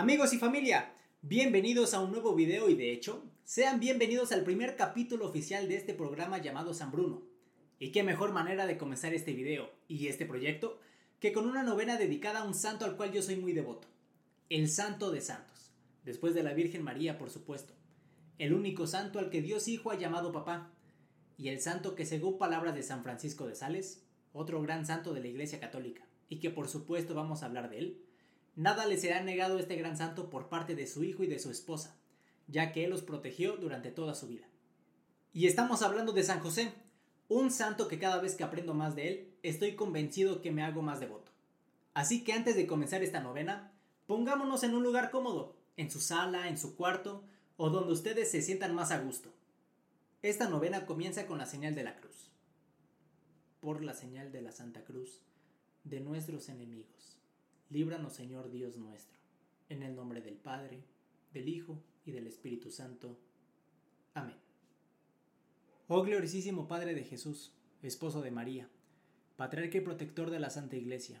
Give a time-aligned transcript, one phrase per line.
[0.00, 4.76] Amigos y familia, bienvenidos a un nuevo video y de hecho, sean bienvenidos al primer
[4.76, 7.24] capítulo oficial de este programa llamado San Bruno.
[7.80, 10.78] Y qué mejor manera de comenzar este video y este proyecto
[11.18, 13.88] que con una novena dedicada a un santo al cual yo soy muy devoto.
[14.48, 15.72] El Santo de Santos,
[16.04, 17.74] después de la Virgen María, por supuesto.
[18.38, 20.70] El único santo al que Dios Hijo ha llamado papá.
[21.36, 25.22] Y el santo que según palabras de San Francisco de Sales, otro gran santo de
[25.22, 28.04] la Iglesia Católica, y que por supuesto vamos a hablar de él,
[28.58, 31.38] Nada le será negado a este gran santo por parte de su hijo y de
[31.38, 31.94] su esposa,
[32.48, 34.48] ya que él los protegió durante toda su vida.
[35.32, 36.72] Y estamos hablando de San José,
[37.28, 40.82] un santo que cada vez que aprendo más de él, estoy convencido que me hago
[40.82, 41.30] más devoto.
[41.94, 43.70] Así que antes de comenzar esta novena,
[44.08, 47.22] pongámonos en un lugar cómodo, en su sala, en su cuarto,
[47.58, 49.32] o donde ustedes se sientan más a gusto.
[50.20, 52.32] Esta novena comienza con la señal de la cruz.
[53.60, 55.22] Por la señal de la Santa Cruz,
[55.84, 57.18] de nuestros enemigos
[57.70, 59.18] Líbranos, Señor Dios nuestro,
[59.68, 60.82] en el nombre del Padre,
[61.34, 63.18] del Hijo y del Espíritu Santo.
[64.14, 64.36] Amén.
[65.86, 67.52] Oh gloriosísimo Padre de Jesús,
[67.82, 68.70] esposo de María,
[69.36, 71.20] patriarca y protector de la Santa Iglesia,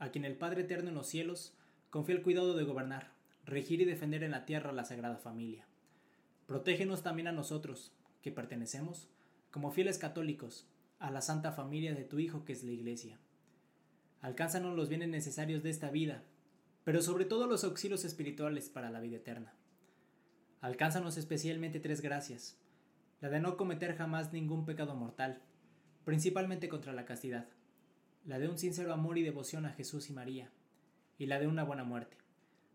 [0.00, 1.54] a quien el Padre Eterno en los cielos
[1.90, 3.12] confía el cuidado de gobernar,
[3.44, 5.68] regir y defender en la tierra la Sagrada Familia.
[6.48, 9.08] Protégenos también a nosotros, que pertenecemos,
[9.52, 10.66] como fieles católicos,
[10.98, 13.20] a la Santa Familia de tu Hijo que es la Iglesia
[14.26, 16.24] Alcánzanos los bienes necesarios de esta vida,
[16.82, 19.54] pero sobre todo los auxilios espirituales para la vida eterna.
[20.60, 22.58] Alcánzanos especialmente tres gracias.
[23.20, 25.42] La de no cometer jamás ningún pecado mortal,
[26.04, 27.46] principalmente contra la castidad.
[28.24, 30.50] La de un sincero amor y devoción a Jesús y María.
[31.18, 32.16] Y la de una buena muerte,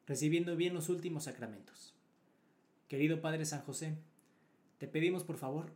[0.07, 1.93] recibiendo bien los últimos sacramentos.
[2.87, 3.97] Querido Padre San José,
[4.77, 5.73] te pedimos por favor,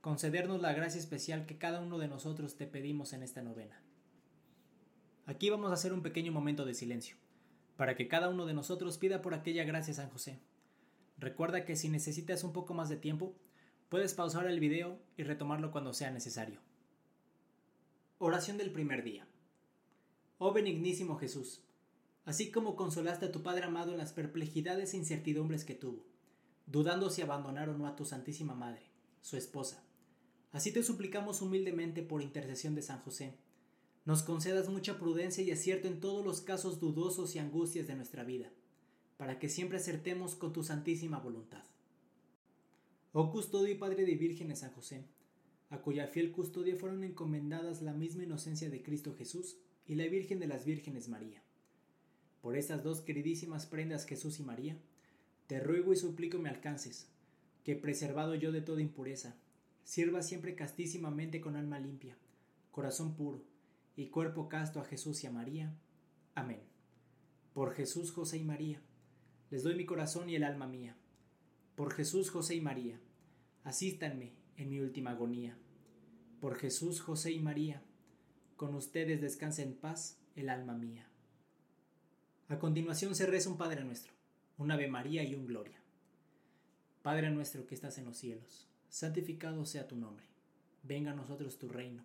[0.00, 3.80] concedernos la gracia especial que cada uno de nosotros te pedimos en esta novena
[5.24, 7.16] Aquí vamos a hacer un pequeño momento de silencio,
[7.76, 10.40] para que cada uno de nosotros pida por aquella gracia a San José.
[11.16, 13.36] Recuerda que si necesitas un poco más de tiempo,
[13.88, 16.58] puedes pausar el video y retomarlo cuando sea necesario.
[18.18, 19.26] Oración del primer día.
[20.38, 21.62] Oh benignísimo Jesús,
[22.24, 26.04] así como consolaste a tu Padre amado en las perplejidades e incertidumbres que tuvo,
[26.66, 28.82] dudando si abandonar o no a tu Santísima Madre,
[29.20, 29.84] su esposa.
[30.50, 33.36] Así te suplicamos humildemente por intercesión de San José,
[34.04, 38.24] nos concedas mucha prudencia y acierto en todos los casos dudosos y angustias de nuestra
[38.24, 38.50] vida,
[39.16, 41.62] para que siempre acertemos con tu santísima voluntad.
[43.12, 45.04] Oh custodio y Padre de vírgenes San José,
[45.70, 50.40] a cuya fiel custodia fueron encomendadas la misma inocencia de Cristo Jesús y la Virgen
[50.40, 51.42] de las Vírgenes María.
[52.40, 54.76] Por estas dos queridísimas prendas Jesús y María,
[55.46, 57.06] te ruego y suplico me alcances,
[57.64, 59.36] que preservado yo de toda impureza,
[59.84, 62.16] sirva siempre castísimamente con alma limpia,
[62.72, 63.42] corazón puro,
[63.96, 65.74] y cuerpo casto a Jesús y a María.
[66.34, 66.62] Amén.
[67.52, 68.80] Por Jesús, José y María,
[69.50, 70.96] les doy mi corazón y el alma mía.
[71.76, 72.98] Por Jesús, José y María,
[73.64, 75.58] asístanme en mi última agonía.
[76.40, 77.82] Por Jesús, José y María,
[78.56, 81.06] con ustedes descansa en paz el alma mía.
[82.48, 84.12] A continuación se reza un Padre nuestro,
[84.58, 85.80] un Ave María y un Gloria.
[87.02, 90.26] Padre nuestro que estás en los cielos, santificado sea tu nombre.
[90.82, 92.04] Venga a nosotros tu reino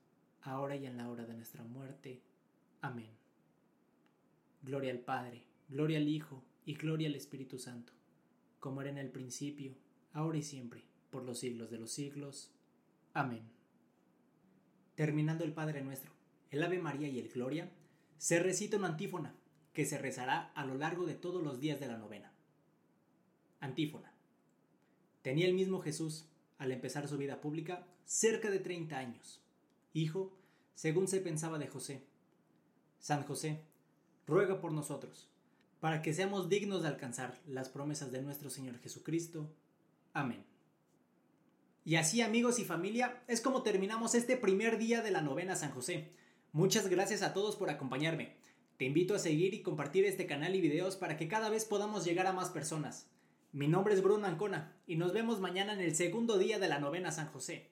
[0.41, 2.21] ahora y en la hora de nuestra muerte.
[2.81, 3.09] Amén.
[4.63, 7.93] Gloria al Padre, gloria al Hijo y gloria al Espíritu Santo,
[8.59, 9.75] como era en el principio,
[10.13, 12.51] ahora y siempre, por los siglos de los siglos.
[13.13, 13.43] Amén.
[14.95, 16.11] Terminando el Padre nuestro,
[16.49, 17.71] el Ave María y el Gloria,
[18.17, 19.35] se recita una antífona
[19.73, 22.31] que se rezará a lo largo de todos los días de la novena.
[23.59, 24.11] Antífona.
[25.21, 26.27] Tenía el mismo Jesús,
[26.57, 29.40] al empezar su vida pública, cerca de 30 años
[29.93, 30.37] hijo,
[30.75, 32.05] según se pensaba de José.
[32.99, 33.61] San José,
[34.27, 35.29] ruega por nosotros,
[35.79, 39.51] para que seamos dignos de alcanzar las promesas de nuestro Señor Jesucristo.
[40.13, 40.45] Amén.
[41.83, 45.71] Y así amigos y familia, es como terminamos este primer día de la novena San
[45.71, 46.11] José.
[46.51, 48.35] Muchas gracias a todos por acompañarme.
[48.77, 52.05] Te invito a seguir y compartir este canal y videos para que cada vez podamos
[52.05, 53.07] llegar a más personas.
[53.51, 56.79] Mi nombre es Bruno Ancona y nos vemos mañana en el segundo día de la
[56.79, 57.71] novena San José.